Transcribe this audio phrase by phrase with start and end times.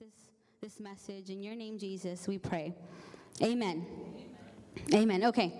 [0.00, 0.12] this,
[0.60, 1.30] this message.
[1.30, 2.74] In your name, Jesus, we pray.
[3.42, 3.86] Amen.
[4.92, 5.24] Amen.
[5.24, 5.52] Okay.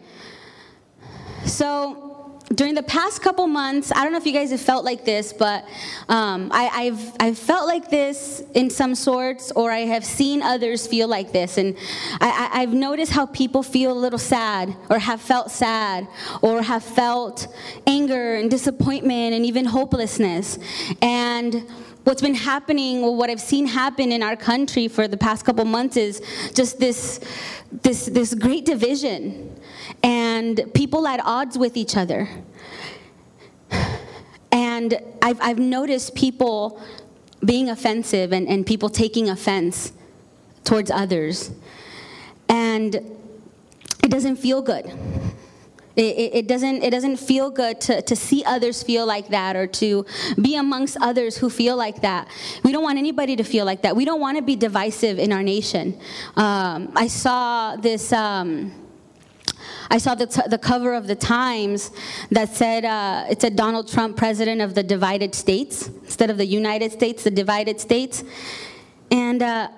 [1.44, 5.04] So, during the past couple months, I don't know if you guys have felt like
[5.04, 5.64] this, but
[6.08, 10.86] um, I, have I've felt like this in some sorts, or I have seen others
[10.86, 11.58] feel like this.
[11.58, 11.76] And
[12.20, 16.06] I, I've noticed how people feel a little sad, or have felt sad,
[16.42, 17.48] or have felt
[17.86, 20.58] anger and disappointment and even hopelessness.
[21.00, 21.66] And
[22.04, 25.64] what's been happening, or what I've seen happen in our country for the past couple
[25.64, 26.22] months is
[26.54, 27.20] just this,
[27.82, 29.58] this, this great division
[30.02, 32.28] and people at odds with each other.
[34.52, 36.80] And I've, I've noticed people
[37.44, 39.92] being offensive and, and people taking offense
[40.62, 41.50] towards others.
[42.48, 44.92] And it doesn't feel good.
[45.96, 49.68] It, it, doesn't, it doesn't feel good to, to see others feel like that or
[49.68, 50.04] to
[50.40, 52.28] be amongst others who feel like that.
[52.64, 53.94] We don't want anybody to feel like that.
[53.94, 55.98] We don't want to be divisive in our nation.
[56.36, 58.12] Um, I saw this.
[58.12, 58.72] Um,
[59.90, 61.90] I saw the, t- the cover of the Times
[62.30, 66.46] that said uh, it said Donald Trump, president of the divided states, instead of the
[66.46, 68.24] United States, the divided states.
[69.10, 69.68] And uh,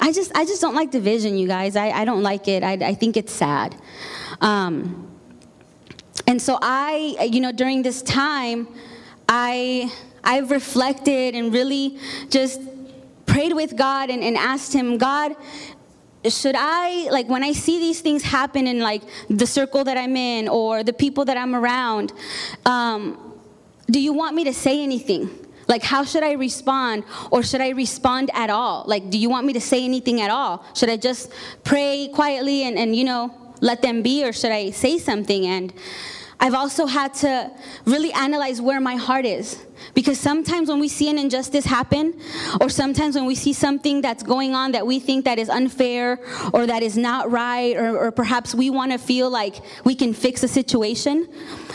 [0.00, 1.74] I just I just don't like division, you guys.
[1.74, 2.62] I, I don't like it.
[2.62, 3.74] I, I think it's sad.
[4.40, 5.13] Um,
[6.34, 8.66] and so I, you know, during this time,
[9.28, 9.88] I
[10.24, 11.96] I've reflected and really
[12.28, 12.60] just
[13.24, 15.36] prayed with God and, and asked Him, God,
[16.28, 20.16] should I, like, when I see these things happen in, like, the circle that I'm
[20.16, 22.12] in or the people that I'm around,
[22.66, 23.38] um,
[23.88, 25.30] do you want me to say anything?
[25.68, 27.04] Like, how should I respond?
[27.30, 28.82] Or should I respond at all?
[28.88, 30.64] Like, do you want me to say anything at all?
[30.74, 31.30] Should I just
[31.62, 34.24] pray quietly and, and you know, let them be?
[34.24, 35.46] Or should I say something?
[35.46, 35.72] And
[36.40, 37.50] I've also had to
[37.84, 39.64] really analyze where my heart is.
[39.94, 42.18] Because sometimes when we see an injustice happen,
[42.60, 46.20] or sometimes when we see something that's going on that we think that is unfair
[46.52, 50.14] or that is not right, or, or perhaps we want to feel like we can
[50.14, 51.28] fix a situation,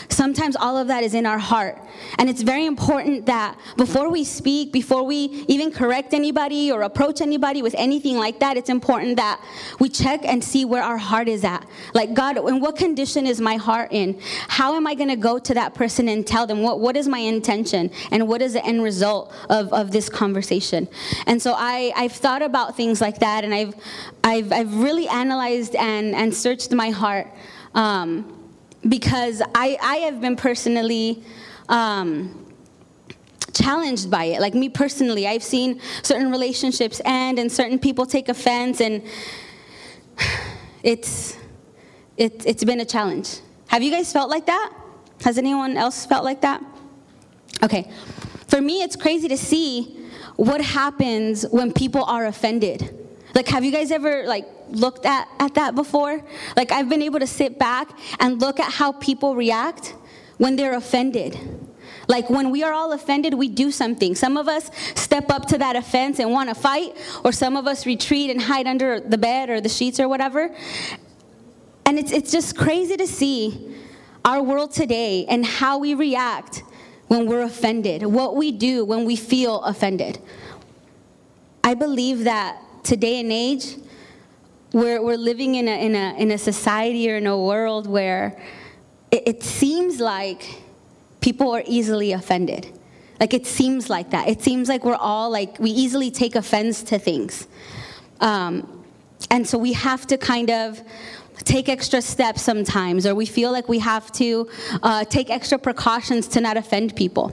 [0.08, 1.78] sometimes all of that is in our heart.
[2.18, 7.20] And it's very important that before we speak, before we even correct anybody or approach
[7.20, 9.40] anybody with anything like that, it's important that
[9.78, 11.66] we check and see where our heart is at.
[11.94, 14.20] Like, God, in what condition is my heart in?
[14.50, 17.06] How am I going to go to that person and tell them what, what is
[17.06, 20.88] my intention and what is the end result of, of this conversation?
[21.28, 23.76] And so I, I've thought about things like that and I've,
[24.24, 27.28] I've, I've really analyzed and, and searched my heart.
[27.76, 28.50] Um,
[28.88, 31.22] because I, I have been personally
[31.68, 32.52] um,
[33.54, 34.40] challenged by it.
[34.40, 39.04] Like me personally, I've seen certain relationships end and certain people take offense, and
[40.82, 41.36] it's,
[42.16, 43.42] it, it's been a challenge.
[43.70, 44.72] Have you guys felt like that?
[45.22, 46.60] Has anyone else felt like that?
[47.62, 47.88] Okay.
[48.48, 49.96] For me, it's crazy to see
[50.34, 52.92] what happens when people are offended.
[53.32, 56.20] Like, have you guys ever, like, looked at, at that before?
[56.56, 59.94] Like, I've been able to sit back and look at how people react
[60.38, 61.38] when they're offended.
[62.08, 64.16] Like when we are all offended, we do something.
[64.16, 67.68] Some of us step up to that offense and want to fight, or some of
[67.68, 70.52] us retreat and hide under the bed or the sheets or whatever.
[71.90, 73.74] And it's, it's just crazy to see
[74.24, 76.62] our world today and how we react
[77.08, 80.20] when we're offended, what we do when we feel offended.
[81.64, 83.74] I believe that today and age,
[84.72, 88.40] we're, we're living in a, in, a, in a society or in a world where
[89.10, 90.62] it, it seems like
[91.20, 92.68] people are easily offended.
[93.18, 94.28] Like it seems like that.
[94.28, 97.48] It seems like we're all like, we easily take offense to things.
[98.20, 98.84] Um,
[99.28, 100.80] and so we have to kind of
[101.44, 104.48] take extra steps sometimes, or we feel like we have to
[104.82, 107.32] uh, take extra precautions to not offend people.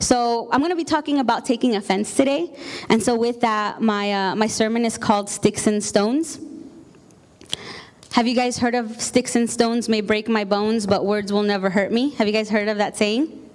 [0.00, 2.52] So I'm going to be talking about taking offense today.
[2.88, 6.40] And so with that, my, uh, my sermon is called Sticks and Stones.
[8.12, 11.42] Have you guys heard of sticks and stones may break my bones, but words will
[11.42, 12.10] never hurt me?
[12.12, 13.45] Have you guys heard of that saying?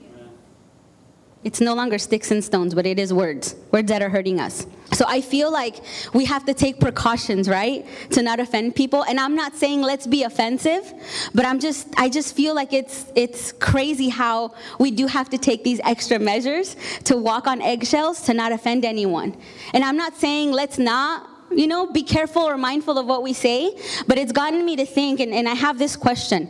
[1.44, 4.68] It's no longer sticks and stones, but it is words, words that are hurting us.
[4.94, 5.84] So I feel like
[6.14, 9.04] we have to take precautions, right, to not offend people.
[9.04, 10.94] And I'm not saying let's be offensive,
[11.34, 15.38] but I'm just I just feel like it's it's crazy how we do have to
[15.40, 16.76] take these extra measures
[17.06, 19.36] to walk on eggshells to not offend anyone.
[19.74, 23.34] And I'm not saying let's not you know, be careful or mindful of what we
[23.34, 23.78] say,
[24.08, 26.48] but it's gotten me to think, and, and I have this question.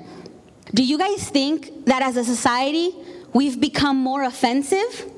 [0.75, 2.93] Do you guys think that as a society,
[3.33, 5.11] we've become more offensive,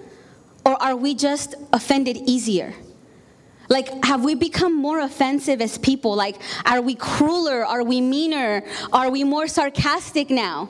[0.66, 2.74] or are we just offended easier?
[3.70, 6.16] Like, have we become more offensive as people?
[6.16, 7.66] Like, are we crueler?
[7.66, 8.64] Are we meaner?
[8.92, 10.70] Are we more sarcastic now?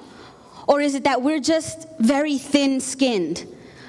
[0.67, 3.45] Or is it that we're just very thin skinned?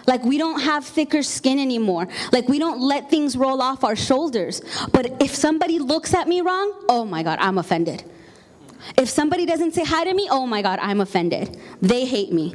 [0.07, 2.09] Like we don't have thicker skin anymore.
[2.33, 4.61] Like we don't let things roll off our shoulders.
[4.93, 8.05] But if somebody looks at me wrong, oh my God, I'm offended.
[8.99, 11.59] If somebody doesn't say hi to me, oh my God, I'm offended.
[11.81, 12.55] They hate me.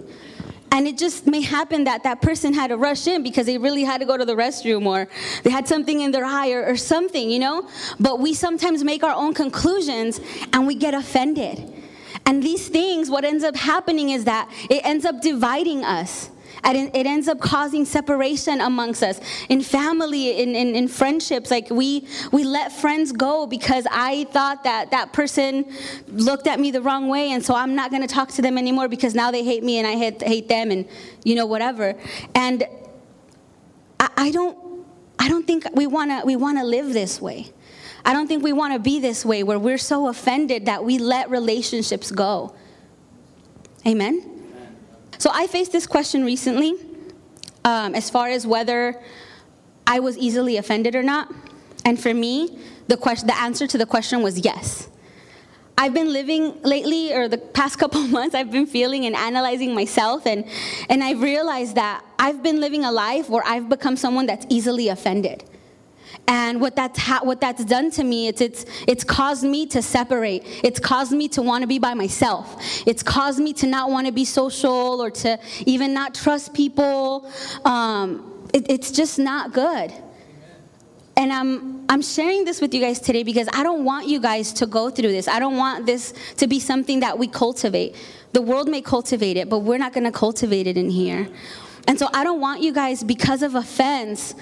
[0.71, 3.83] And it just may happen that that person had to rush in because they really
[3.83, 5.07] had to go to the restroom or
[5.44, 7.68] they had something in their eye or, or something, you know?
[8.00, 10.21] But we sometimes make our own conclusions
[10.54, 11.74] and we get offended.
[12.25, 16.30] And these things, what ends up happening is that it ends up dividing us.
[16.63, 21.50] And it ends up causing separation amongst us in family, in, in, in, friendships.
[21.50, 25.65] Like we, we let friends go because I thought that that person
[26.07, 28.57] looked at me the wrong way, and so I'm not going to talk to them
[28.57, 30.88] anymore because now they hate me and I hate, hate them, and
[31.23, 31.95] you know whatever.
[32.35, 32.63] And
[34.00, 34.85] I, I don't,
[35.17, 37.51] I don't think we want to we want to live this way.
[38.06, 40.97] I don't think we want to be this way where we're so offended that we
[40.97, 42.56] let relationships go.
[43.85, 44.38] Amen.
[45.19, 46.75] So I faced this question recently
[47.66, 49.00] um, as far as whether
[49.86, 51.30] I was easily offended or not.
[51.83, 52.57] And for me,
[52.88, 54.88] the, question, the answer to the question was yes.
[55.77, 60.25] I've been living lately, or the past couple months, I've been feeling and analyzing myself,
[60.25, 60.45] and,
[60.89, 64.88] and I've realized that I've been living a life where I've become someone that's easily
[64.88, 65.44] offended.
[66.31, 69.81] And what that's, ha- what that's done to me, it's, it's, it's caused me to
[69.81, 70.44] separate.
[70.64, 72.62] It's caused me to want to be by myself.
[72.86, 77.31] It's caused me to not want to be social or to even not trust people.
[77.66, 79.92] Um, it, it's just not good.
[81.18, 84.54] And I'm, I'm sharing this with you guys today because I don't want you guys
[84.54, 85.28] to go through this.
[85.28, 87.96] I don't want this to be something that we cultivate.
[88.34, 91.28] The world may cultivate it, but we're not going to cultivate it in here.
[91.88, 94.36] And so I don't want you guys, because of offense,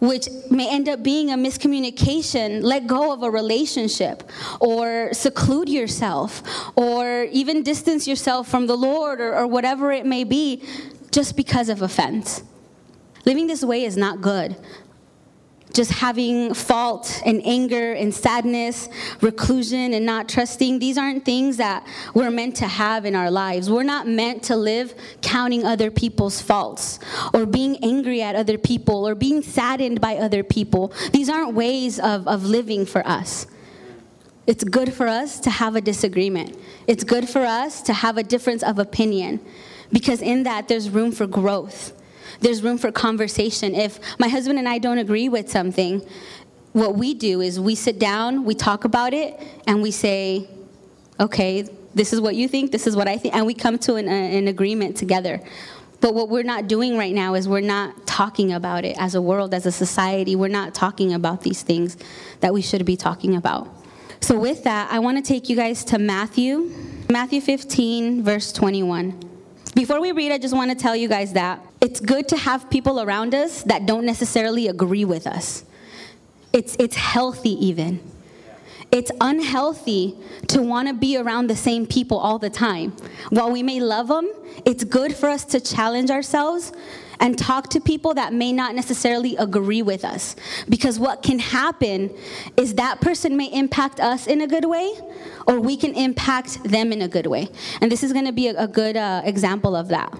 [0.00, 4.28] which may end up being a miscommunication, let go of a relationship
[4.60, 6.42] or seclude yourself
[6.76, 10.62] or even distance yourself from the Lord or, or whatever it may be
[11.10, 12.42] just because of offense.
[13.26, 14.56] Living this way is not good
[15.72, 18.88] just having fault and anger and sadness,
[19.20, 23.70] reclusion and not trusting, these aren't things that we're meant to have in our lives.
[23.70, 26.98] We're not meant to live counting other people's faults
[27.32, 30.92] or being angry at other people or being saddened by other people.
[31.12, 33.46] These aren't ways of, of living for us.
[34.46, 36.58] It's good for us to have a disagreement.
[36.86, 39.40] It's good for us to have a difference of opinion
[39.92, 41.92] because in that there's room for growth
[42.40, 43.74] there's room for conversation.
[43.74, 46.02] If my husband and I don't agree with something,
[46.72, 50.48] what we do is we sit down, we talk about it, and we say,
[51.18, 51.62] okay,
[51.94, 54.08] this is what you think, this is what I think, and we come to an,
[54.08, 55.40] uh, an agreement together.
[56.00, 59.20] But what we're not doing right now is we're not talking about it as a
[59.20, 60.34] world, as a society.
[60.34, 61.98] We're not talking about these things
[62.40, 63.68] that we should be talking about.
[64.20, 66.70] So, with that, I want to take you guys to Matthew,
[67.10, 69.29] Matthew 15, verse 21.
[69.74, 72.68] Before we read, I just want to tell you guys that it's good to have
[72.70, 75.64] people around us that don't necessarily agree with us.
[76.52, 78.00] It's, it's healthy, even.
[78.90, 80.16] It's unhealthy
[80.48, 82.90] to want to be around the same people all the time.
[83.28, 84.28] While we may love them,
[84.64, 86.72] it's good for us to challenge ourselves
[87.20, 90.34] and talk to people that may not necessarily agree with us.
[90.68, 92.10] Because what can happen
[92.56, 94.92] is that person may impact us in a good way,
[95.46, 97.48] or we can impact them in a good way.
[97.80, 100.16] And this is going to be a, a good uh, example of that.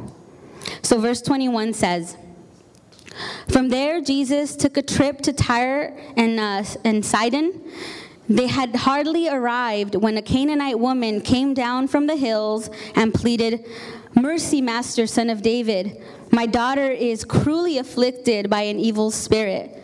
[0.82, 2.16] So, verse 21 says,
[3.48, 7.70] From there, Jesus took a trip to Tyre and, uh, and Sidon.
[8.28, 13.66] They had hardly arrived when a Canaanite woman came down from the hills and pleaded,
[14.14, 16.00] Mercy, Master, son of David.
[16.30, 19.82] My daughter is cruelly afflicted by an evil spirit.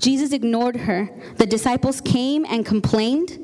[0.00, 1.08] Jesus ignored her.
[1.36, 3.38] The disciples came and complained.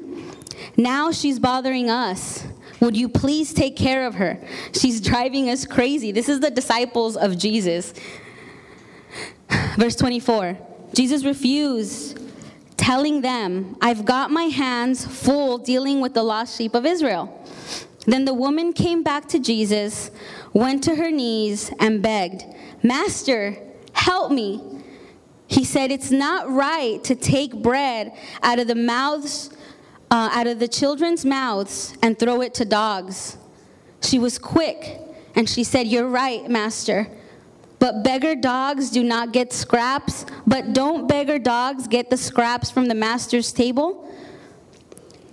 [0.76, 2.46] Now she's bothering us.
[2.80, 4.38] Would you please take care of her?
[4.72, 6.12] She's driving us crazy.
[6.12, 7.92] This is the disciples of Jesus.
[9.76, 10.58] Verse 24
[10.94, 12.18] Jesus refused,
[12.76, 17.44] telling them, I've got my hands full dealing with the lost sheep of Israel.
[18.06, 20.10] Then the woman came back to Jesus,
[20.54, 22.44] went to her knees, and begged,
[22.82, 23.56] Master,
[23.92, 24.62] help me.
[25.46, 28.12] He said, It's not right to take bread
[28.42, 29.50] out of the mouths,
[30.10, 33.36] uh, out of the children's mouths, and throw it to dogs.
[34.02, 35.00] She was quick,
[35.34, 37.08] and she said, You're right, Master.
[37.78, 42.86] But beggar dogs do not get scraps, but don't beggar dogs get the scraps from
[42.86, 44.12] the master's table?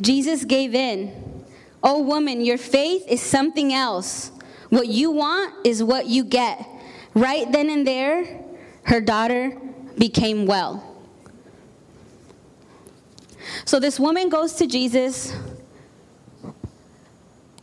[0.01, 1.43] Jesus gave in.
[1.81, 4.31] Oh, woman, your faith is something else.
[4.69, 6.67] What you want is what you get.
[7.13, 8.43] Right then and there,
[8.83, 9.57] her daughter
[9.97, 10.94] became well.
[13.65, 15.35] So this woman goes to Jesus,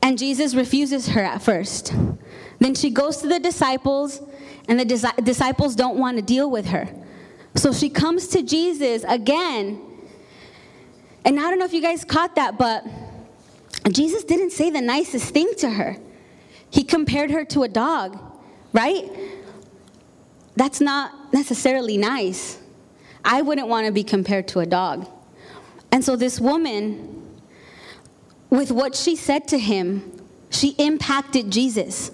[0.02, 1.94] and Jesus refuses her at first.
[2.58, 4.20] Then she goes to the disciples,
[4.68, 6.88] and the dis- disciples don't want to deal with her.
[7.54, 9.80] So she comes to Jesus again.
[11.24, 12.84] And I don't know if you guys caught that, but
[13.90, 15.96] Jesus didn't say the nicest thing to her.
[16.70, 18.18] He compared her to a dog,
[18.72, 19.10] right?
[20.56, 22.58] That's not necessarily nice.
[23.24, 25.08] I wouldn't want to be compared to a dog.
[25.92, 27.22] And so this woman,
[28.48, 30.10] with what she said to him,
[30.50, 32.10] she impacted Jesus.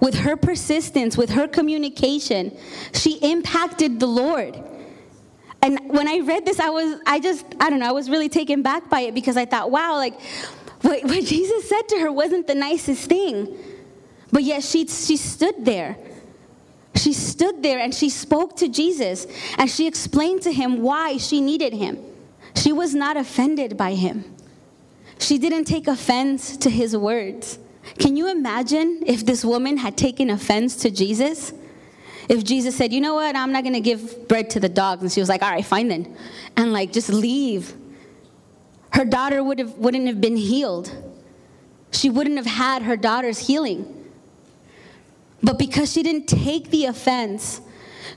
[0.00, 2.56] With her persistence, with her communication,
[2.92, 4.62] she impacted the Lord.
[5.60, 8.28] And when I read this, I was, I just, I don't know, I was really
[8.28, 10.20] taken back by it because I thought, wow, like,
[10.82, 13.56] what, what Jesus said to her wasn't the nicest thing.
[14.30, 15.96] But yet she, she stood there.
[16.94, 21.40] She stood there and she spoke to Jesus and she explained to him why she
[21.40, 21.98] needed him.
[22.58, 24.24] She was not offended by him.
[25.18, 27.58] She didn't take offense to his words.
[27.98, 31.52] Can you imagine if this woman had taken offense to Jesus?
[32.28, 35.12] If Jesus said, you know what, I'm not gonna give bread to the dogs, and
[35.12, 36.16] she was like, all right, fine then,
[36.56, 37.74] and like just leave,
[38.90, 40.90] her daughter would have, wouldn't have been healed.
[41.92, 43.94] She wouldn't have had her daughter's healing.
[45.42, 47.60] But because she didn't take the offense,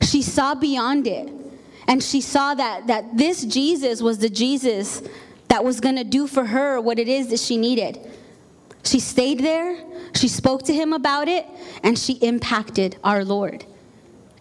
[0.02, 1.41] she saw beyond it.
[1.88, 5.02] And she saw that, that this Jesus was the Jesus
[5.48, 8.00] that was going to do for her what it is that she needed.
[8.84, 9.78] She stayed there,
[10.16, 11.46] she spoke to him about it,
[11.84, 13.66] and she impacted our Lord.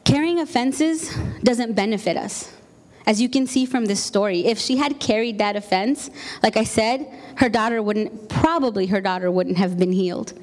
[0.04, 2.52] Carrying offenses doesn't benefit us.
[3.06, 6.10] As you can see from this story, if she had carried that offense,
[6.42, 10.38] like I said, her daughter wouldn't, probably her daughter wouldn't have been healed.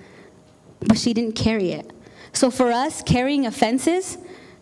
[0.81, 1.91] But she didn't carry it.
[2.33, 4.17] So for us, carrying offenses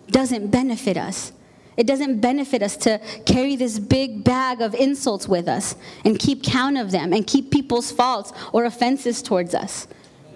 [0.07, 1.31] doesn't benefit us.
[1.77, 6.41] It doesn't benefit us to carry this big bag of insults with us and keep
[6.43, 9.87] count of them and keep people's faults or offenses towards us.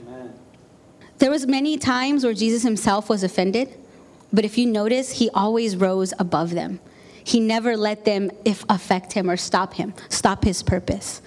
[0.01, 0.33] Amen.
[1.19, 3.77] There was many times where Jesus himself was offended,
[4.33, 6.79] but if you notice, he always rose above them.
[7.23, 11.21] He never let them if affect him or stop him, stop his purpose.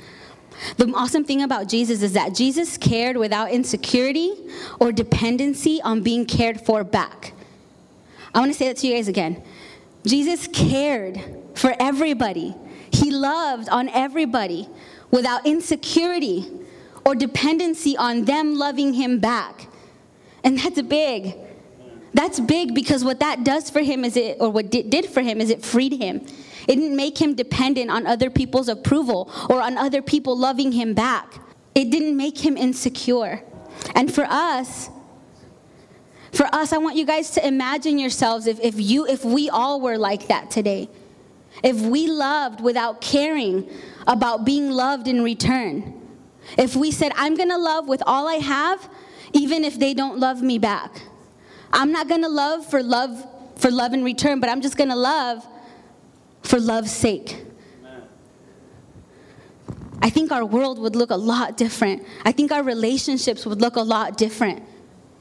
[0.77, 4.33] The awesome thing about Jesus is that Jesus cared without insecurity
[4.79, 7.33] or dependency on being cared for back.
[8.35, 9.43] I want to say that to you guys again.
[10.05, 11.21] Jesus cared
[11.55, 12.55] for everybody,
[12.91, 14.69] He loved on everybody
[15.11, 16.51] without insecurity
[17.05, 19.69] or dependency on them loving Him back.
[20.45, 21.37] And that's big.
[22.15, 25.23] That's big because what that does for him is it, or what it did for
[25.23, 26.27] him is it freed him.
[26.69, 30.95] It didn't make him dependent on other people's approval or on other people loving him
[30.95, 31.41] back.
[31.75, 33.43] It didn't make him insecure.
[33.95, 34.91] And for us,
[36.33, 39.81] for us, I want you guys to imagine yourselves if, if you if we all
[39.81, 40.89] were like that today.
[41.63, 43.69] If we loved without caring
[44.07, 46.01] about being loved in return.
[46.57, 48.89] If we said, I'm gonna love with all I have,
[49.35, 51.03] even if they don't love me back.
[51.73, 55.47] I'm not gonna love for love for love in return, but I'm just gonna love
[56.43, 57.45] for love's sake.
[60.01, 62.05] I think our world would look a lot different.
[62.25, 64.65] I think our relationships would look a lot different.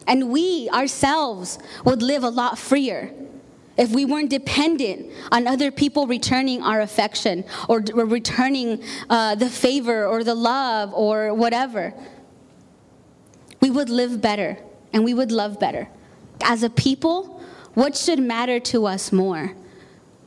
[0.07, 3.13] And we ourselves would live a lot freer
[3.77, 10.05] if we weren't dependent on other people returning our affection or, returning uh, the favor
[10.05, 11.93] or the love or whatever.
[13.61, 14.57] We would live better
[14.93, 15.87] and we would love better.
[16.43, 17.41] As a people,
[17.73, 19.55] what should matter to us more?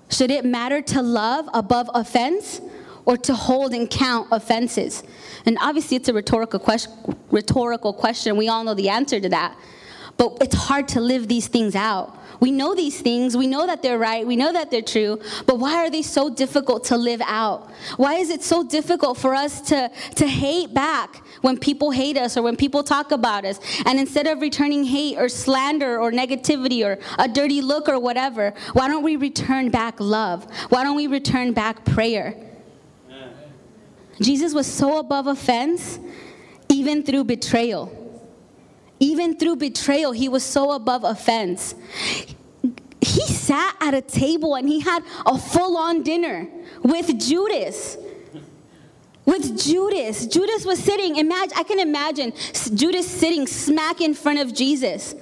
[0.08, 2.60] Should it matter to love above offense
[3.06, 5.02] or to hold and count offenses?
[5.46, 6.92] And obviously, it's a rhetorical question,
[7.30, 8.36] rhetorical question.
[8.36, 9.56] We all know the answer to that.
[10.16, 12.16] But it's hard to live these things out.
[12.40, 15.58] We know these things, we know that they're right, we know that they're true, but
[15.58, 17.70] why are they so difficult to live out?
[17.96, 22.36] Why is it so difficult for us to, to hate back when people hate us
[22.36, 23.60] or when people talk about us?
[23.86, 28.52] And instead of returning hate or slander or negativity or a dirty look or whatever,
[28.72, 30.44] why don't we return back love?
[30.70, 32.36] Why don't we return back prayer?
[34.20, 35.98] Jesus was so above offense,
[36.68, 38.00] even through betrayal.
[39.00, 41.74] Even through betrayal, he was so above offense.
[43.00, 46.48] He sat at a table and he had a full on dinner
[46.82, 47.98] with Judas.
[49.26, 50.26] With Judas.
[50.26, 52.32] Judas was sitting, imagine, I can imagine
[52.74, 55.14] Judas sitting smack in front of Jesus,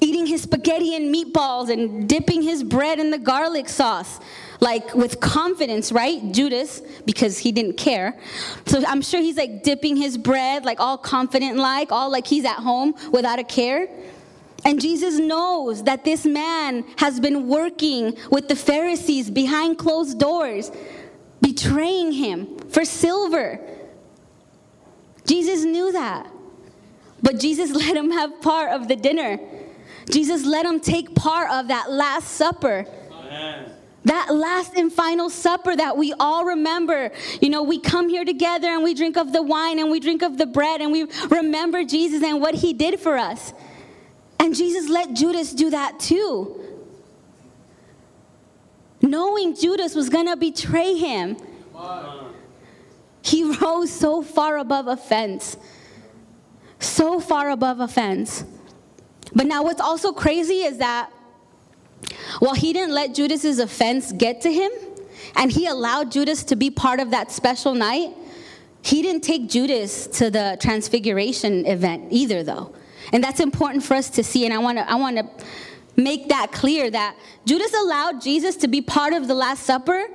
[0.00, 4.20] eating his spaghetti and meatballs and dipping his bread in the garlic sauce
[4.62, 6.32] like with confidence, right?
[6.32, 8.16] Judas, because he didn't care.
[8.66, 12.44] So I'm sure he's like dipping his bread, like all confident, like, all like he's
[12.44, 13.88] at home without a care.
[14.64, 20.70] And Jesus knows that this man has been working with the Pharisees behind closed doors,
[21.40, 23.58] betraying him for silver.
[25.26, 26.30] Jesus knew that.
[27.20, 29.40] But Jesus let him have part of the dinner.
[30.08, 32.86] Jesus let him take part of that Last Supper.
[34.04, 37.12] That last and final supper that we all remember.
[37.40, 40.22] You know, we come here together and we drink of the wine and we drink
[40.22, 43.52] of the bread and we remember Jesus and what he did for us.
[44.40, 46.58] And Jesus let Judas do that too.
[49.00, 51.36] Knowing Judas was going to betray him,
[53.22, 55.56] he rose so far above offense.
[56.80, 58.44] So far above offense.
[59.34, 61.10] But now, what's also crazy is that
[62.40, 64.70] while he didn't let Judas's offense get to him,
[65.36, 68.14] and he allowed Judas to be part of that special night,
[68.82, 72.74] he didn't take Judas to the transfiguration event either, though.
[73.12, 74.44] And that's important for us to see.
[74.44, 75.28] And I want to I want to
[75.96, 80.06] make that clear that Judas allowed Jesus to be part of the Last Supper,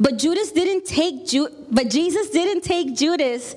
[0.00, 3.54] but Judas didn't take Ju- but Jesus didn't take Judas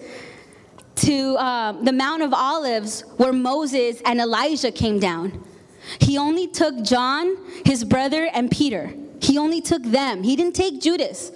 [0.95, 5.43] to um, the Mount of Olives where Moses and Elijah came down.
[5.99, 8.93] He only took John, his brother, and Peter.
[9.21, 10.23] He only took them.
[10.23, 11.31] He didn't take Judas.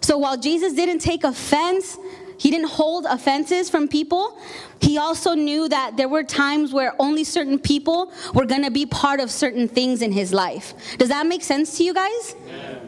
[0.00, 1.98] So while Jesus didn't take offense,
[2.38, 4.38] he didn't hold offenses from people.
[4.80, 8.84] He also knew that there were times where only certain people were going to be
[8.86, 10.74] part of certain things in his life.
[10.98, 12.36] Does that make sense to you guys?
[12.46, 12.78] Yeah.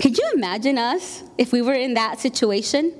[0.00, 2.94] Could you imagine us if we were in that situation?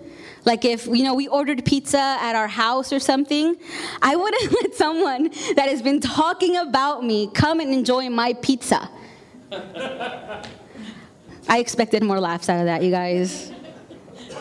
[0.48, 3.54] Like if you know we ordered pizza at our house or something,
[4.00, 5.24] I wouldn't let someone
[5.56, 8.88] that has been talking about me come and enjoy my pizza.
[9.52, 13.52] I expected more laughs out of that, you guys.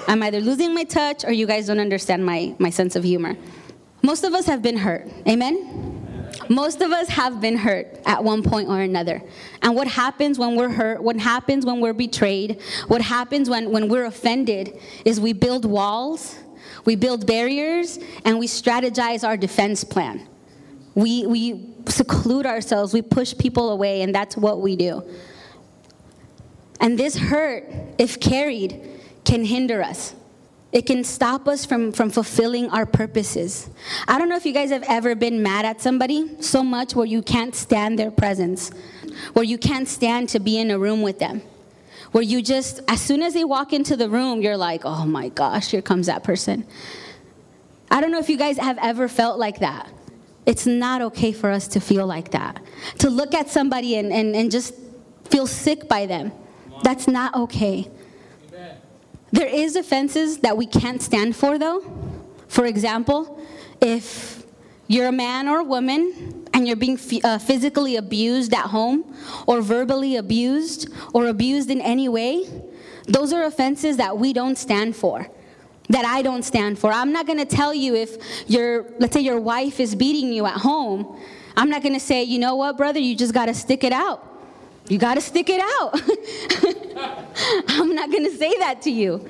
[0.08, 3.36] I'm either losing my touch or you guys don't understand my, my sense of humor.
[4.02, 5.10] Most of us have been hurt.
[5.28, 5.87] Amen?
[6.50, 9.22] Most of us have been hurt at one point or another.
[9.62, 13.90] And what happens when we're hurt, what happens when we're betrayed, what happens when, when
[13.90, 16.38] we're offended is we build walls,
[16.86, 20.28] we build barriers, and we strategize our defense plan.
[20.96, 25.04] We, we seclude ourselves, we push people away, and that's what we do.
[26.80, 27.66] And this hurt,
[27.98, 28.90] if carried,
[29.26, 30.16] can hinder us.
[30.78, 33.68] It can stop us from, from fulfilling our purposes.
[34.08, 37.08] I don't know if you guys have ever been mad at somebody so much where
[37.08, 38.70] you can't stand their presence,
[39.34, 41.42] where you can't stand to be in a room with them,
[42.12, 45.30] where you just, as soon as they walk into the room, you're like, oh my
[45.30, 46.64] gosh, here comes that person.
[47.90, 49.92] I don't know if you guys have ever felt like that.
[50.46, 52.62] It's not okay for us to feel like that.
[53.00, 54.76] To look at somebody and, and, and just
[55.26, 56.32] feel sick by them.
[56.84, 57.90] That's not okay.
[59.32, 61.84] There is offenses that we can't stand for, though.
[62.48, 63.44] For example,
[63.82, 64.44] if
[64.88, 69.14] you're a man or a woman and you're being uh, physically abused at home
[69.46, 72.46] or verbally abused or abused in any way,
[73.08, 75.28] those are offenses that we don't stand for.
[75.90, 76.92] That I don't stand for.
[76.92, 78.18] I'm not going to tell you if
[78.50, 81.18] your, let's say your wife is beating you at home.
[81.56, 83.94] I'm not going to say, you know what, brother, you just got to stick it
[83.94, 84.37] out.
[84.90, 86.00] You got to stick it out.
[87.70, 89.28] I'm not going to say that to you.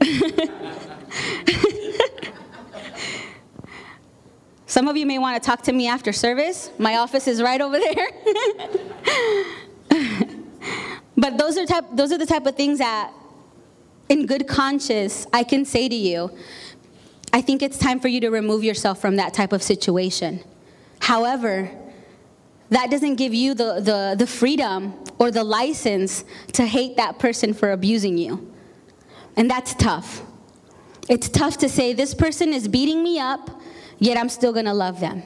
[4.66, 6.70] Some of you may want to talk to me after service.
[6.78, 8.08] My office is right over there.
[11.16, 13.12] but those are type those are the type of things that
[14.08, 16.30] in good conscience I can say to you,
[17.34, 20.42] I think it's time for you to remove yourself from that type of situation.
[21.00, 21.70] However,
[22.72, 27.52] that doesn't give you the, the, the freedom or the license to hate that person
[27.52, 28.50] for abusing you.
[29.36, 30.22] And that's tough.
[31.08, 33.60] It's tough to say, this person is beating me up,
[33.98, 35.22] yet I'm still gonna love them.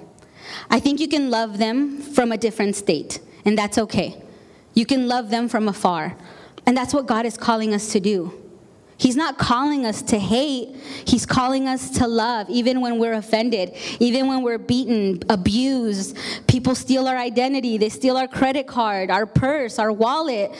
[0.70, 4.22] I think you can love them from a different state, and that's okay.
[4.74, 6.16] You can love them from afar.
[6.66, 8.45] And that's what God is calling us to do.
[8.98, 10.74] He's not calling us to hate.
[11.04, 16.16] He's calling us to love, even when we're offended, even when we're beaten, abused.
[16.46, 20.50] People steal our identity, they steal our credit card, our purse, our wallet.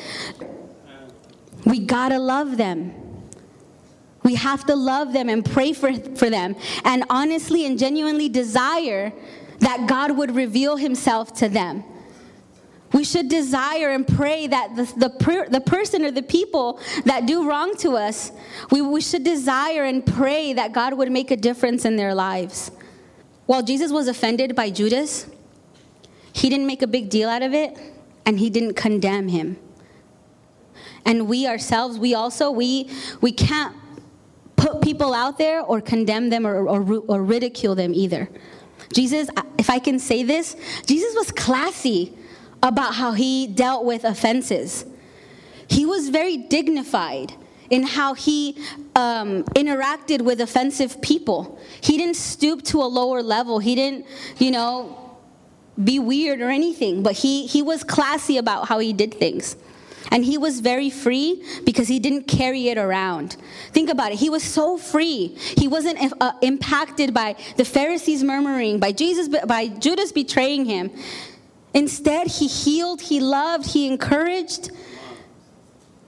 [1.64, 2.94] We gotta love them.
[4.22, 9.12] We have to love them and pray for, for them, and honestly and genuinely desire
[9.61, 11.85] that God would reveal Himself to them.
[12.92, 17.27] We should desire and pray that the, the, per, the person or the people that
[17.27, 18.31] do wrong to us,
[18.70, 22.70] we, we should desire and pray that God would make a difference in their lives.
[23.46, 25.27] While Jesus was offended by Judas,
[26.33, 27.77] he didn't make a big deal out of it
[28.25, 29.57] and he didn't condemn him.
[31.05, 33.75] And we ourselves, we also, we, we can't
[34.57, 38.29] put people out there or condemn them or, or, or ridicule them either.
[38.92, 42.12] Jesus, if I can say this, Jesus was classy
[42.67, 44.85] about how he dealt with offenses.
[45.69, 47.33] He was very dignified
[47.71, 48.57] in how he
[48.95, 51.59] um, interacted with offensive people.
[51.81, 53.59] He didn't stoop to a lower level.
[53.59, 54.07] He didn't,
[54.39, 55.17] you know,
[55.83, 59.57] be weird or anything, but he, he was classy about how he did things.
[60.13, 63.37] And he was very free because he didn't carry it around.
[63.73, 64.19] Think about it.
[64.19, 65.37] He was so free.
[65.59, 70.93] He wasn't uh, impacted by the Pharisees murmuring, by Jesus, by Judas betraying him.
[71.77, 74.71] Instead, he healed, he loved, he encouraged.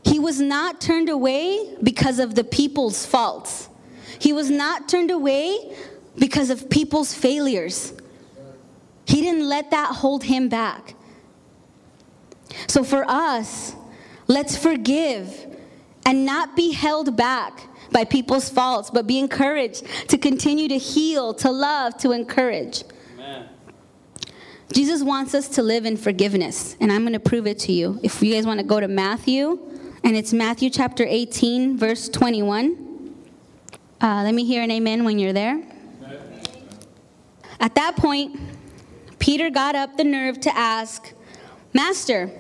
[0.02, 3.68] He was not turned away because of the people's faults.
[4.18, 5.76] He was not turned away
[6.16, 7.92] because of people's failures.
[9.04, 10.94] He didn't let that hold him back.
[12.66, 13.74] So for us,
[14.26, 15.54] let's forgive
[16.07, 17.61] and not be held back
[17.92, 22.85] by people's faults, but be encouraged to continue to heal, to love, to encourage.
[24.72, 27.98] Jesus wants us to live in forgiveness, and I'm going to prove it to you.
[28.02, 29.59] If you guys want to go to Matthew,
[30.04, 33.14] and it's Matthew chapter 18, verse 21.
[34.00, 35.62] Uh, let me hear an amen when you're there.
[37.61, 38.38] At that point,
[39.18, 41.12] Peter got up the nerve to ask,
[41.72, 42.31] Master,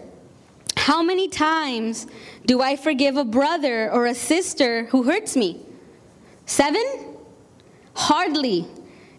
[0.76, 2.06] how many times
[2.46, 5.60] do I forgive a brother or a sister who hurts me?
[6.46, 6.84] Seven?
[7.94, 8.66] Hardly.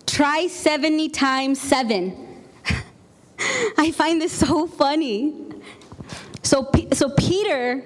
[0.06, 2.29] Try 70 times seven.
[3.78, 5.34] I find this so funny.
[6.44, 7.84] So, so Peter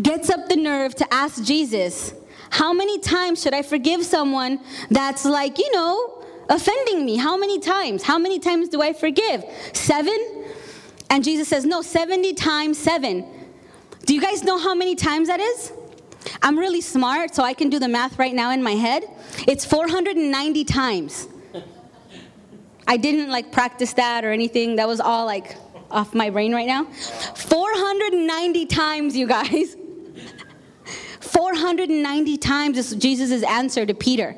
[0.00, 2.14] gets up the nerve to ask Jesus,
[2.50, 7.16] How many times should I forgive someone that's like, you know, offending me.
[7.16, 8.02] How many times?
[8.02, 9.44] How many times do I forgive?
[9.72, 10.44] Seven?
[11.08, 13.24] And Jesus says, No, 70 times seven.
[14.04, 15.72] Do you guys know how many times that is?
[16.42, 19.04] I'm really smart, so I can do the math right now in my head.
[19.48, 21.28] It's 490 times.
[22.90, 24.74] I didn't like practice that or anything.
[24.74, 25.56] That was all like
[25.92, 26.86] off my brain right now.
[26.86, 29.76] 490 times, you guys.
[31.20, 34.34] 490 times is Jesus' answer to Peter.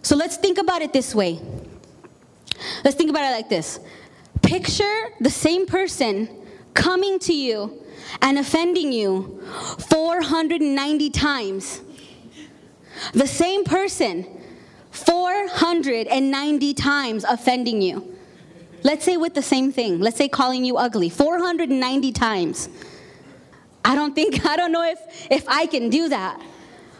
[0.00, 1.38] So let's think about it this way.
[2.82, 3.78] Let's think about it like this
[4.40, 6.30] Picture the same person
[6.72, 7.84] coming to you
[8.22, 9.38] and offending you
[9.90, 11.82] 490 times.
[13.12, 14.39] The same person
[14.90, 18.16] 490 times offending you.
[18.82, 20.00] Let's say with the same thing.
[20.00, 22.68] Let's say calling you ugly 490 times.
[23.84, 24.98] I don't think, I don't know if,
[25.30, 26.40] if I can do that.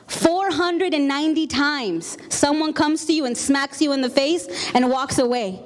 [0.07, 5.63] 490 times someone comes to you and smacks you in the face and walks away.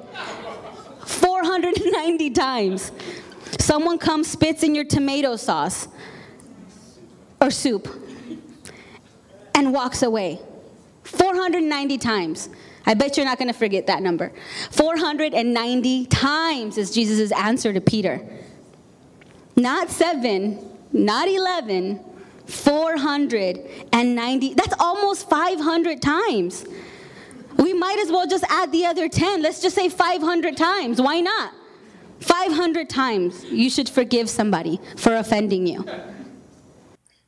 [1.06, 2.92] 490 times.
[3.58, 5.88] Someone comes, spits in your tomato sauce
[7.40, 7.88] or soup
[9.54, 10.40] and walks away.
[11.04, 12.48] 490 times.
[12.86, 14.32] I bet you're not going to forget that number.
[14.70, 18.20] 490 times is Jesus' answer to Peter.
[19.56, 20.58] Not seven,
[20.92, 22.00] not 11,
[22.46, 24.54] 490.
[24.54, 26.66] That's almost 500 times.
[27.56, 29.42] We might as well just add the other 10.
[29.42, 31.00] Let's just say 500 times.
[31.00, 31.52] Why not?
[32.20, 35.84] 500 times you should forgive somebody for offending you.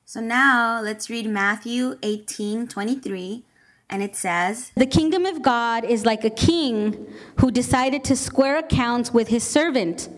[0.04, 3.44] So now let's read Matthew 18 23.
[3.88, 8.58] And it says, The kingdom of God is like a king who decided to square
[8.58, 10.08] accounts with his servant.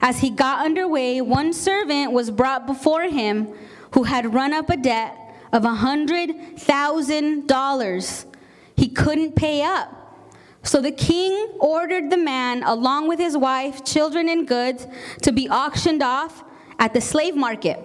[0.00, 3.48] As he got underway, one servant was brought before him
[3.94, 5.16] who had run up a debt
[5.52, 8.24] of a $100,000
[8.78, 9.92] he couldn't pay up.
[10.62, 14.86] So the king ordered the man, along with his wife, children, and goods,
[15.22, 16.44] to be auctioned off
[16.78, 17.80] at the slave market.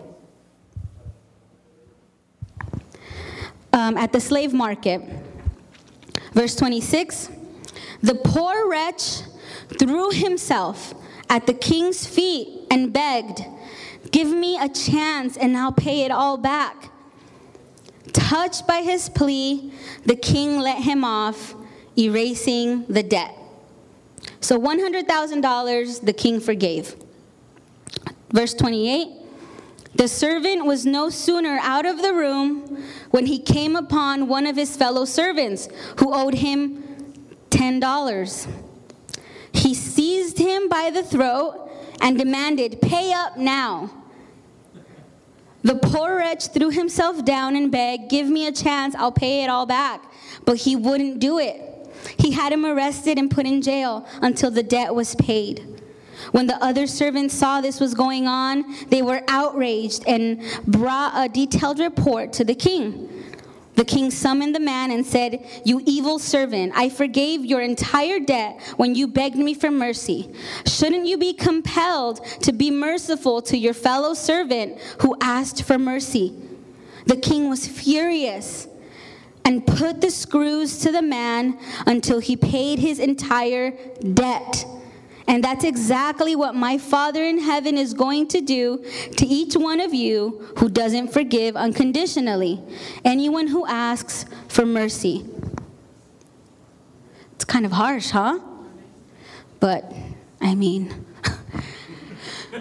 [3.71, 5.01] Um, at the slave market.
[6.33, 7.29] Verse 26
[8.01, 9.21] The poor wretch
[9.79, 10.93] threw himself
[11.29, 13.41] at the king's feet and begged,
[14.11, 16.91] Give me a chance and I'll pay it all back.
[18.11, 19.73] Touched by his plea,
[20.05, 21.55] the king let him off,
[21.97, 23.35] erasing the debt.
[24.39, 26.95] So $100,000 the king forgave.
[28.31, 29.22] Verse 28
[29.95, 34.55] The servant was no sooner out of the room when he came upon one of
[34.55, 36.83] his fellow servants who owed him
[37.51, 38.47] $10.
[39.51, 41.69] He seized him by the throat
[42.01, 43.91] and demanded, Pay up now.
[45.61, 49.47] The poor wretch threw himself down and begged, Give me a chance, I'll pay it
[49.47, 50.11] all back.
[50.43, 51.61] But he wouldn't do it.
[52.17, 55.72] He had him arrested and put in jail until the debt was paid.
[56.33, 61.29] When the other servants saw this was going on, they were outraged and brought a
[61.29, 63.07] detailed report to the king.
[63.75, 68.59] The king summoned the man and said, You evil servant, I forgave your entire debt
[68.77, 70.33] when you begged me for mercy.
[70.65, 76.33] Shouldn't you be compelled to be merciful to your fellow servant who asked for mercy?
[77.05, 78.67] The king was furious
[79.45, 84.65] and put the screws to the man until he paid his entire debt.
[85.27, 88.83] And that's exactly what my Father in heaven is going to do
[89.17, 92.61] to each one of you who doesn't forgive unconditionally.
[93.05, 95.25] Anyone who asks for mercy.
[97.35, 98.39] It's kind of harsh, huh?
[99.59, 99.91] But,
[100.41, 100.93] I mean,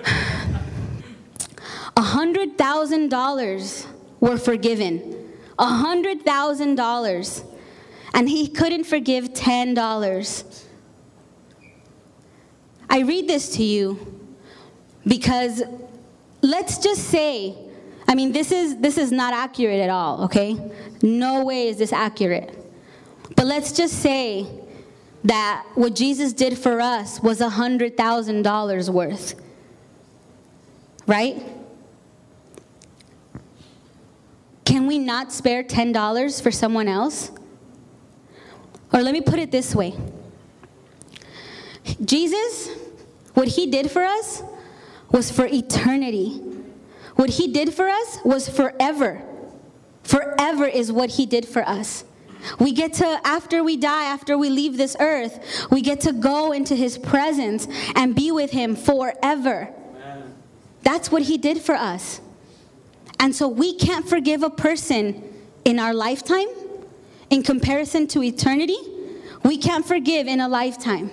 [1.97, 3.87] $100,000
[4.21, 5.33] were forgiven.
[5.59, 7.45] $100,000.
[8.15, 10.65] And he couldn't forgive $10.
[12.93, 14.21] I read this to you
[15.07, 15.63] because
[16.43, 17.57] let's just say,
[18.07, 20.61] I mean, this is, this is not accurate at all, okay?
[21.01, 22.55] No way is this accurate.
[23.35, 24.47] But let's just say
[25.25, 29.43] that what Jesus did for us was a $100,000 worth,
[31.07, 31.43] right?
[34.67, 37.31] Can we not spare $10 for someone else?
[38.93, 39.95] Or let me put it this way
[42.05, 42.69] Jesus,
[43.35, 44.43] what he did for us
[45.11, 46.41] was for eternity.
[47.17, 49.23] What he did for us was forever.
[50.03, 52.05] Forever is what he did for us.
[52.59, 56.53] We get to, after we die, after we leave this earth, we get to go
[56.53, 59.73] into his presence and be with him forever.
[59.95, 60.35] Amen.
[60.83, 62.21] That's what he did for us.
[63.21, 65.23] And so we can't forgive a person
[65.65, 66.49] in our lifetime
[67.31, 68.77] in comparison to eternity.
[69.45, 71.11] We can't forgive in a lifetime.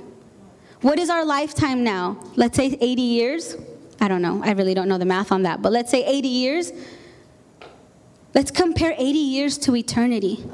[0.81, 2.17] What is our lifetime now?
[2.35, 3.55] Let's say 80 years.
[3.99, 4.41] I don't know.
[4.43, 5.61] I really don't know the math on that.
[5.61, 6.71] But let's say 80 years.
[8.33, 10.45] Let's compare 80 years to eternity.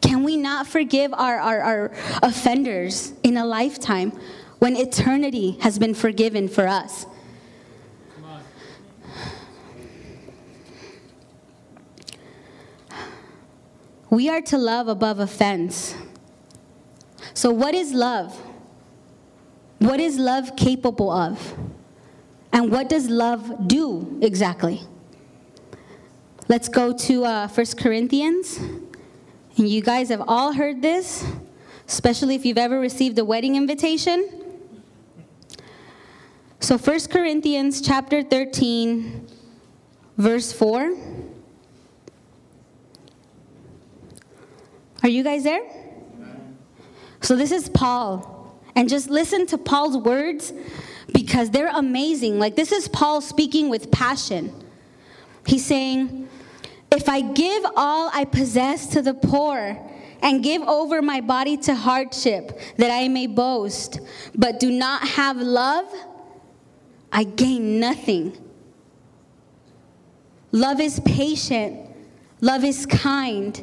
[0.00, 4.12] Can we not forgive our, our, our offenders in a lifetime
[4.60, 7.06] when eternity has been forgiven for us?
[14.08, 15.96] We are to love above offense.
[17.34, 18.40] So, what is love?
[19.78, 21.54] What is love capable of?
[22.52, 24.82] And what does love do exactly?
[26.48, 28.58] Let's go to uh, 1 Corinthians.
[29.56, 31.24] And you guys have all heard this,
[31.88, 34.44] especially if you've ever received a wedding invitation.
[36.60, 39.26] So 1 Corinthians chapter 13,
[40.16, 40.94] verse 4.
[45.02, 45.62] Are you guys there?
[47.20, 48.35] So this is Paul.
[48.76, 50.52] And just listen to Paul's words
[51.12, 52.38] because they're amazing.
[52.38, 54.52] Like, this is Paul speaking with passion.
[55.46, 56.28] He's saying,
[56.92, 59.78] If I give all I possess to the poor,
[60.22, 64.00] and give over my body to hardship that I may boast,
[64.34, 65.86] but do not have love,
[67.12, 68.36] I gain nothing.
[70.52, 71.78] Love is patient,
[72.40, 73.62] love is kind.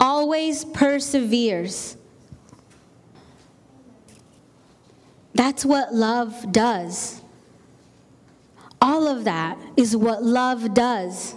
[0.00, 1.96] always perseveres.
[5.34, 7.20] That's what love does.
[8.80, 11.34] All of that is what love does.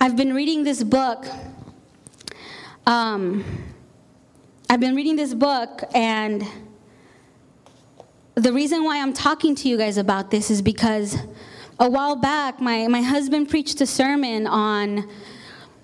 [0.00, 1.26] I've been reading this book.
[2.86, 3.44] Um,
[4.70, 6.42] I've been reading this book, and
[8.34, 11.18] the reason why I'm talking to you guys about this is because
[11.78, 15.08] a while back, my, my husband preached a sermon on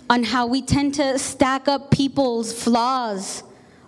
[0.09, 3.43] on how we tend to stack up people's flaws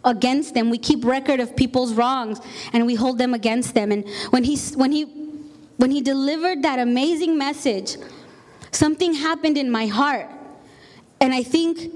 [0.05, 0.71] against them.
[0.71, 2.41] We keep record of people's wrongs
[2.73, 3.93] and we hold them against them.
[3.93, 5.05] And when he when he
[5.77, 7.97] when he delivered that amazing message,
[8.71, 10.29] something happened in my heart.
[11.21, 11.93] And I think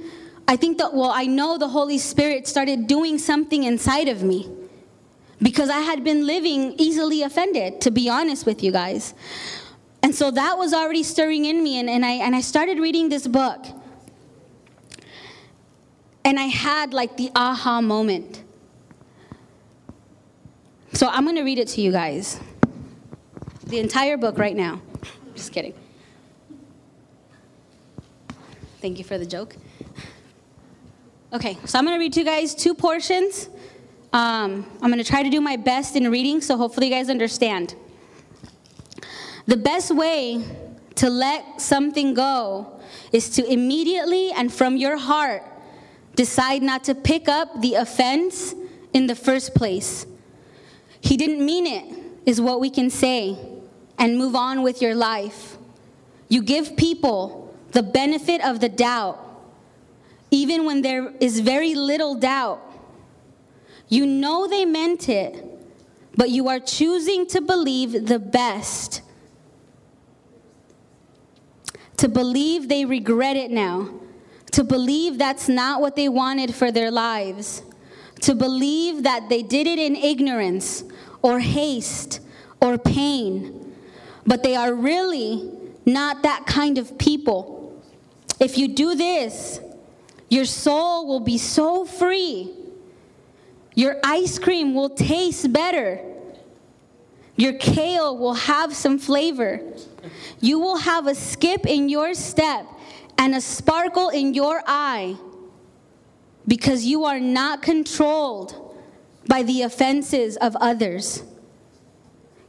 [0.47, 4.51] I think that well, I know the Holy Spirit started doing something inside of me.
[5.41, 9.13] Because I had been living easily offended, to be honest with you guys.
[10.01, 13.09] And so that was already stirring in me, and, and, I, and I started reading
[13.09, 13.67] this book.
[16.25, 18.43] And I had like the aha moment.
[20.93, 22.39] So I'm going to read it to you guys.
[23.67, 24.81] The entire book right now.
[25.35, 25.75] Just kidding.
[28.81, 29.57] Thank you for the joke.
[31.33, 33.49] Okay, so I'm going to read to you guys two portions.
[34.13, 37.09] Um, I'm going to try to do my best in reading, so hopefully you guys
[37.09, 37.75] understand.
[39.47, 40.45] The best way
[40.97, 42.81] to let something go
[43.13, 45.43] is to immediately and from your heart
[46.15, 48.55] decide not to pick up the offense
[48.93, 50.07] in the first place.
[51.01, 51.85] He didn't mean it,
[52.27, 53.37] is what we can say,
[53.99, 55.57] and move on with your life.
[56.29, 59.19] You give people the benefit of the doubt,
[60.31, 62.61] even when there is very little doubt.
[63.89, 65.45] You know they meant it,
[66.17, 69.03] but you are choosing to believe the best.
[71.99, 74.02] To believe they regret it now.
[74.53, 77.63] To believe that's not what they wanted for their lives.
[78.23, 80.85] To believe that they did it in ignorance
[81.23, 82.21] or haste
[82.61, 83.75] or pain.
[84.27, 85.51] But they are really
[85.85, 87.83] not that kind of people.
[88.39, 89.61] If you do this,
[90.29, 92.51] your soul will be so free.
[93.75, 96.01] Your ice cream will taste better.
[97.37, 99.61] Your kale will have some flavor.
[100.41, 102.67] You will have a skip in your step
[103.19, 105.17] and a sparkle in your eye
[106.47, 108.77] because you are not controlled
[109.29, 111.23] by the offenses of others.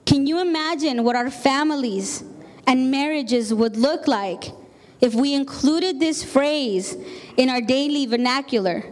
[0.06, 2.24] Can you imagine what our families
[2.68, 4.46] and marriages would look like
[5.00, 6.98] if we included this phrase
[7.38, 8.84] in our daily vernacular?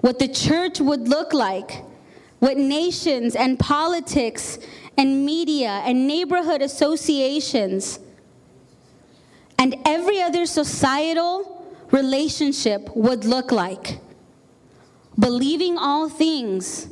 [0.00, 1.84] What the church would look like,
[2.40, 4.58] what nations and politics
[4.96, 7.98] and media and neighborhood associations
[9.62, 14.00] and every other societal relationship would look like.
[15.16, 16.88] Believing all things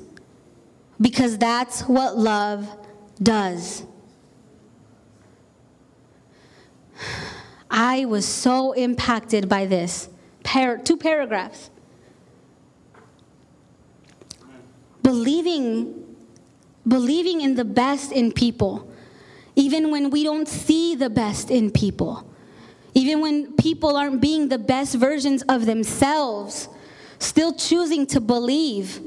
[1.00, 2.68] because that's what love
[3.20, 3.82] does.
[7.68, 10.08] I was so impacted by this.
[10.44, 11.70] Par- two paragraphs.
[15.02, 15.96] Believing
[16.86, 18.88] believing in the best in people,
[19.56, 22.29] even when we don't see the best in people,
[22.94, 26.68] even when people aren't being the best versions of themselves,
[27.18, 29.00] still choosing to believe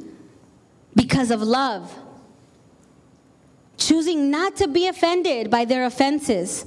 [0.95, 1.93] because of love,
[3.77, 6.65] choosing not to be offended by their offenses,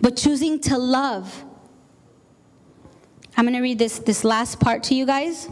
[0.00, 1.44] but choosing to love.
[3.36, 5.48] I'm going to read this, this last part to you guys.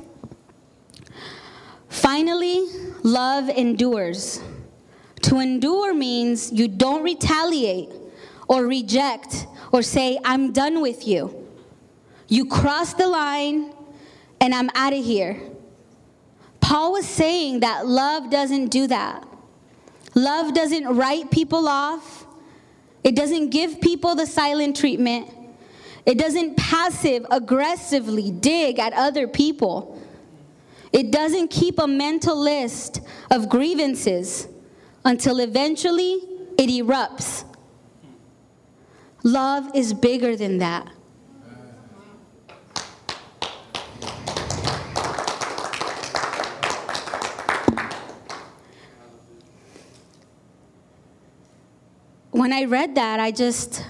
[1.89, 2.67] Finally,
[3.03, 4.43] love endures.
[5.23, 7.91] To endure means you don't retaliate
[8.49, 11.49] or reject or say, I'm done with you.
[12.29, 13.73] You cross the line
[14.41, 15.41] and I'm out of here.
[16.61, 19.27] Paul was saying that love doesn't do that.
[20.15, 22.27] Love doesn't write people off,
[23.05, 25.29] it doesn't give people the silent treatment,
[26.07, 29.93] it doesn't passive aggressively dig at other people.
[30.93, 33.01] It doesn't keep a mental list
[33.31, 34.49] of grievances
[35.05, 36.15] until eventually
[36.57, 37.45] it erupts.
[39.27, 40.89] Love is bigger than that.
[52.31, 53.85] When I read that, I just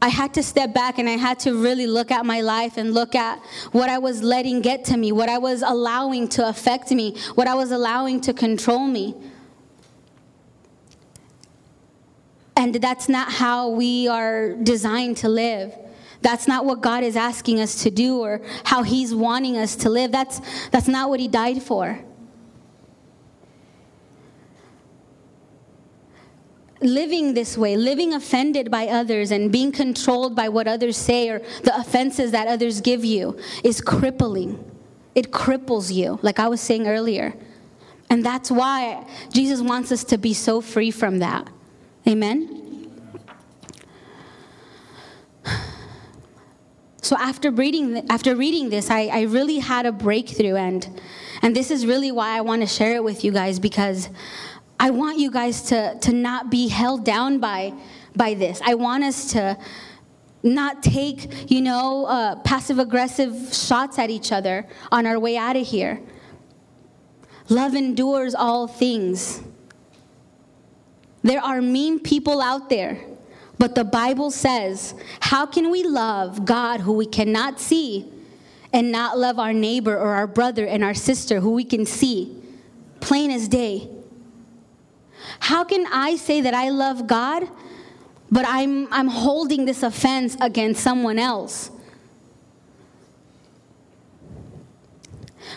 [0.00, 2.94] I had to step back and I had to really look at my life and
[2.94, 3.40] look at
[3.72, 7.48] what I was letting get to me, what I was allowing to affect me, what
[7.48, 9.16] I was allowing to control me.
[12.62, 15.74] And that's not how we are designed to live.
[16.20, 19.90] That's not what God is asking us to do or how He's wanting us to
[19.90, 20.12] live.
[20.12, 21.98] That's, that's not what He died for.
[26.80, 31.40] Living this way, living offended by others and being controlled by what others say or
[31.64, 34.64] the offenses that others give you is crippling.
[35.16, 37.34] It cripples you, like I was saying earlier.
[38.08, 41.51] And that's why Jesus wants us to be so free from that.
[42.06, 42.62] Amen?
[47.02, 51.00] So after reading, after reading this, I, I really had a breakthrough, and,
[51.42, 54.08] and this is really why I want to share it with you guys because
[54.78, 57.74] I want you guys to, to not be held down by,
[58.16, 58.60] by this.
[58.64, 59.58] I want us to
[60.44, 65.56] not take, you know, uh, passive aggressive shots at each other on our way out
[65.56, 66.00] of here.
[67.48, 69.42] Love endures all things.
[71.22, 72.98] There are mean people out there,
[73.58, 78.10] but the Bible says, How can we love God who we cannot see
[78.72, 82.36] and not love our neighbor or our brother and our sister who we can see?
[83.00, 83.88] Plain as day.
[85.38, 87.48] How can I say that I love God,
[88.30, 91.70] but I'm, I'm holding this offense against someone else?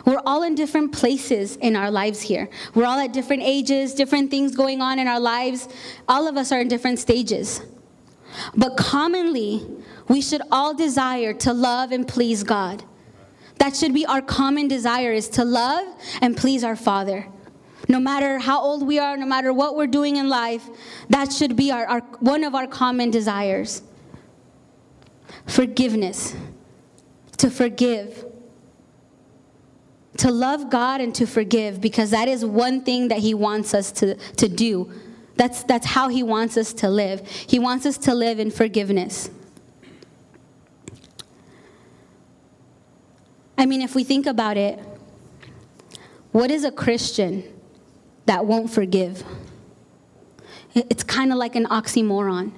[0.06, 2.50] We're all in different places in our lives here.
[2.74, 5.68] We're all at different ages, different things going on in our lives.
[6.08, 7.62] All of us are in different stages.
[8.56, 9.66] But commonly,
[10.08, 12.84] we should all desire to love and please God.
[13.58, 15.88] That should be our common desire is to love
[16.22, 17.28] and please our Father.
[17.88, 20.68] No matter how old we are, no matter what we're doing in life,
[21.10, 23.84] that should be our, our one of our common desires.
[25.46, 26.36] Forgiveness.
[27.38, 28.26] To forgive.
[30.18, 33.92] To love God and to forgive, because that is one thing that He wants us
[33.94, 34.92] to, to do.
[35.36, 37.28] That's, that's how He wants us to live.
[37.28, 39.30] He wants us to live in forgiveness.
[43.58, 44.80] I mean, if we think about it,
[46.32, 47.44] what is a Christian
[48.26, 49.24] that won't forgive?
[50.74, 52.52] It's kind of like an oxymoron.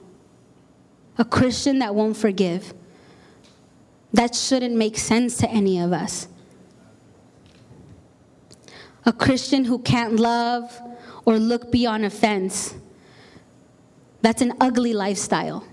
[1.20, 2.74] A Christian that won't forgive.
[4.14, 6.28] That shouldn't make sense to any of us.
[9.08, 10.80] A Christian who can't love
[11.26, 12.76] or look beyond offense.
[14.22, 15.66] That's an ugly lifestyle.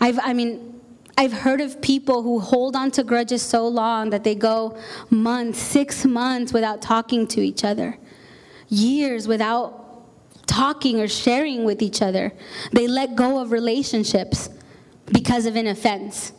[0.00, 0.80] I've, I mean,
[1.16, 4.76] I've heard of people who hold on to grudges so long that they go
[5.10, 7.96] months, six months without talking to each other,
[8.68, 9.84] years without
[10.46, 12.32] talking or sharing with each other.
[12.72, 14.50] They let go of relationships
[15.06, 16.32] because of an offense.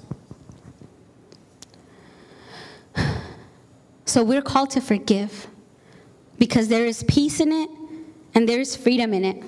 [4.16, 5.47] So we're called to forgive
[6.39, 7.70] because there is peace in it
[8.34, 9.43] and there is freedom in it.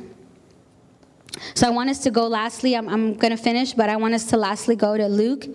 [1.53, 4.13] So I want us to go lastly, I'm, I'm going to finish, but I want
[4.13, 5.45] us to lastly go to Luke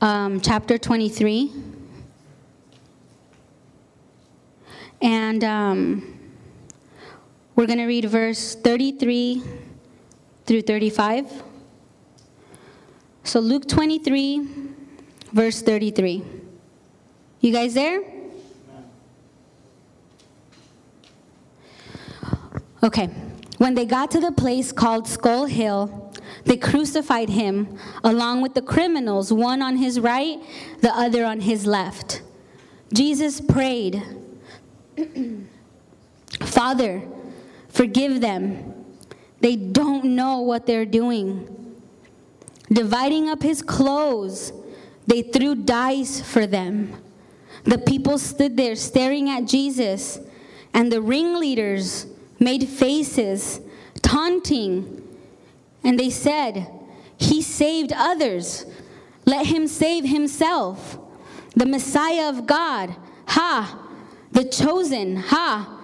[0.00, 1.52] um, chapter 23.
[5.02, 6.18] And um,
[7.56, 9.42] we're going to read verse 33
[10.46, 11.42] through 35.
[13.22, 14.48] So Luke 23,
[15.30, 16.24] verse 33.
[17.42, 18.13] You guys there?
[22.84, 23.06] Okay.
[23.56, 26.12] When they got to the place called Skull Hill,
[26.44, 30.38] they crucified him along with the criminals, one on his right,
[30.82, 32.20] the other on his left.
[32.92, 34.02] Jesus prayed,
[36.40, 37.02] Father,
[37.70, 38.74] forgive them.
[39.40, 41.80] They don't know what they're doing.
[42.70, 44.52] Dividing up his clothes,
[45.06, 47.02] they threw dice for them.
[47.64, 50.18] The people stood there staring at Jesus,
[50.74, 52.06] and the ringleaders
[52.44, 53.60] made faces,
[54.02, 55.02] taunting,
[55.82, 56.68] and they said,
[57.16, 58.66] He saved others.
[59.24, 60.98] Let him save himself.
[61.56, 62.94] The Messiah of God,
[63.26, 63.80] ha!
[64.32, 65.80] The chosen, ha!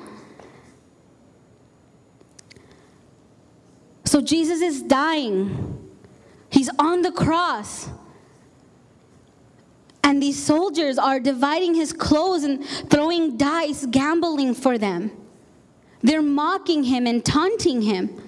[4.04, 5.88] So Jesus is dying.
[6.50, 7.88] He's on the cross.
[10.02, 15.12] And these soldiers are dividing his clothes and throwing dice, gambling for them.
[16.02, 18.22] They're mocking him and taunting him.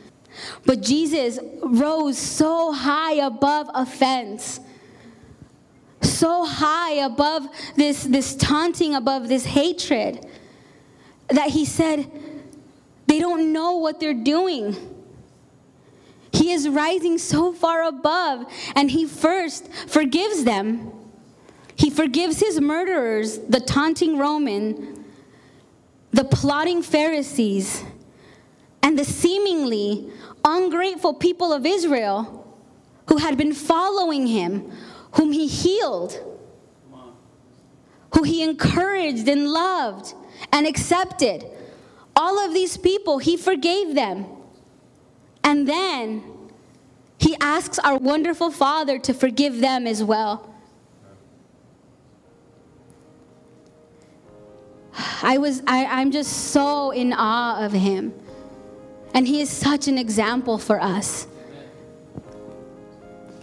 [0.65, 4.61] But Jesus rose so high above offense,
[6.01, 7.47] so high above
[7.77, 10.27] this, this taunting, above this hatred,
[11.29, 12.11] that he said,
[13.07, 14.77] They don't know what they're doing.
[16.33, 20.91] He is rising so far above, and he first forgives them.
[21.77, 24.92] He forgives his murderers, the taunting Roman,
[26.13, 27.85] the plotting Pharisees,
[28.83, 30.11] and the seemingly
[30.45, 32.39] ungrateful people of Israel
[33.09, 34.71] who had been following him,
[35.13, 36.19] whom he healed,
[38.15, 40.15] who he encouraged and loved
[40.53, 41.45] and accepted.
[42.15, 44.27] All of these people, he forgave them.
[45.43, 46.23] And then
[47.19, 50.52] he asks our wonderful Father to forgive them as well.
[55.23, 58.13] I was, I, I'm just so in awe of him.
[59.15, 61.27] And he is such an example for us.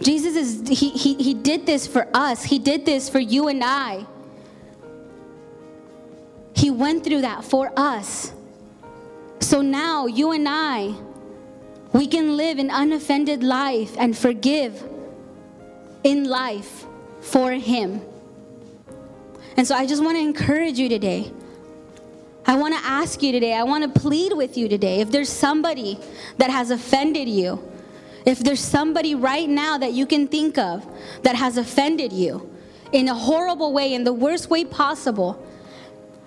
[0.02, 2.42] Jesus is, he, he, he did this for us.
[2.42, 4.06] He did this for you and I.
[6.54, 8.32] He went through that for us.
[9.40, 10.94] So now, you and I,
[11.92, 14.82] we can live an unoffended life and forgive
[16.04, 16.86] in life
[17.20, 18.00] for Him.
[19.56, 21.32] And so I just want to encourage you today
[22.46, 25.00] I want to ask you today, I want to plead with you today.
[25.00, 25.98] If there's somebody
[26.38, 27.62] that has offended you,
[28.26, 30.86] if there's somebody right now that you can think of
[31.22, 32.50] that has offended you
[32.92, 35.46] in a horrible way, in the worst way possible,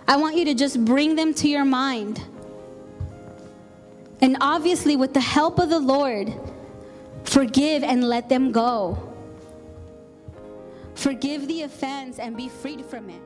[0.07, 2.21] I want you to just bring them to your mind.
[4.21, 6.33] And obviously, with the help of the Lord,
[7.23, 9.13] forgive and let them go.
[10.95, 13.22] Forgive the offense and be freed from it.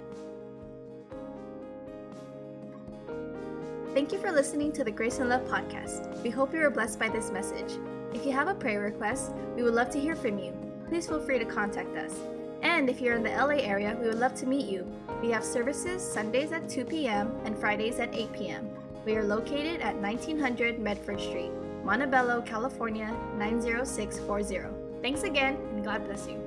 [3.97, 6.21] Thank you for listening to the Grace and Love podcast.
[6.21, 7.79] We hope you were blessed by this message.
[8.13, 10.53] If you have a prayer request, we would love to hear from you.
[10.87, 12.13] Please feel free to contact us.
[12.61, 14.85] And if you're in the LA area, we would love to meet you.
[15.19, 17.35] We have services Sundays at 2 p.m.
[17.43, 18.69] and Fridays at 8 p.m.
[19.03, 21.51] We are located at 1900 Medford Street,
[21.83, 24.75] Montebello, California 90640.
[25.01, 26.46] Thanks again, and God bless you.